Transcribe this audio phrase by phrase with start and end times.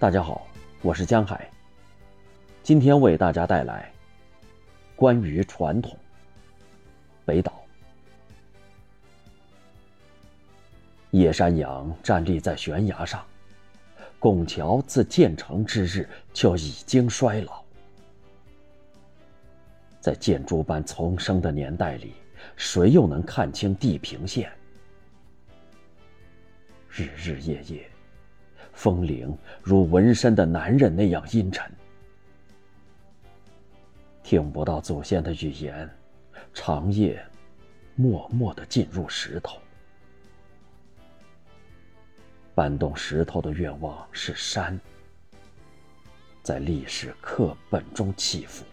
[0.00, 0.46] 大家好，
[0.80, 1.50] 我是江海。
[2.62, 3.92] 今天为大家带来
[4.94, 5.98] 关于传统。
[7.24, 7.60] 北岛。
[11.10, 13.26] 野山羊站立在悬崖上，
[14.20, 17.60] 拱桥自建成之日就已经衰老。
[20.00, 22.12] 在建筑般丛生的年代里，
[22.54, 24.48] 谁又能看清地平线？
[26.88, 27.90] 日日夜夜，
[28.72, 31.70] 风铃如纹身的男人那样阴沉，
[34.22, 35.88] 听不到祖先的语言，
[36.54, 37.20] 长夜
[37.94, 39.58] 默默的进入石头。
[42.54, 44.78] 搬动石头的愿望是山，
[46.42, 48.64] 在历史课本中起伏。